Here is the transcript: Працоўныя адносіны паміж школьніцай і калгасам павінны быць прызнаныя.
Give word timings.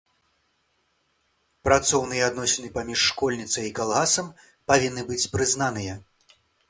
Працоўныя 1.67 2.23
адносіны 2.31 2.69
паміж 2.77 2.99
школьніцай 3.09 3.65
і 3.67 3.75
калгасам 3.81 4.33
павінны 4.73 5.01
быць 5.11 5.23
прызнаныя. 5.35 5.93